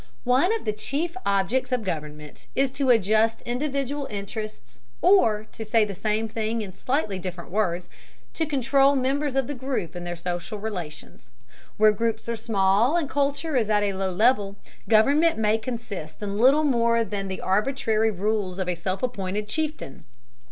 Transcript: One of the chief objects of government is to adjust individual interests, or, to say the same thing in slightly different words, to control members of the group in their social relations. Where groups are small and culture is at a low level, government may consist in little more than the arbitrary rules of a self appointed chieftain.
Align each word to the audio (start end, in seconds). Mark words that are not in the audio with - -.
One 0.23 0.51
of 0.51 0.65
the 0.65 0.73
chief 0.73 1.15
objects 1.27 1.71
of 1.71 1.83
government 1.83 2.47
is 2.55 2.71
to 2.71 2.89
adjust 2.89 3.43
individual 3.43 4.07
interests, 4.09 4.79
or, 4.99 5.45
to 5.51 5.63
say 5.63 5.85
the 5.85 5.93
same 5.93 6.27
thing 6.27 6.63
in 6.63 6.71
slightly 6.73 7.19
different 7.19 7.51
words, 7.51 7.87
to 8.33 8.47
control 8.47 8.95
members 8.95 9.35
of 9.35 9.45
the 9.45 9.53
group 9.53 9.95
in 9.95 10.03
their 10.03 10.15
social 10.15 10.57
relations. 10.57 11.33
Where 11.77 11.91
groups 11.91 12.27
are 12.27 12.35
small 12.35 12.97
and 12.97 13.07
culture 13.07 13.55
is 13.55 13.69
at 13.69 13.83
a 13.83 13.93
low 13.93 14.09
level, 14.11 14.55
government 14.89 15.37
may 15.37 15.59
consist 15.59 16.23
in 16.23 16.39
little 16.39 16.63
more 16.63 17.03
than 17.03 17.27
the 17.27 17.39
arbitrary 17.41 18.09
rules 18.09 18.57
of 18.57 18.67
a 18.67 18.73
self 18.73 19.03
appointed 19.03 19.47
chieftain. 19.47 20.05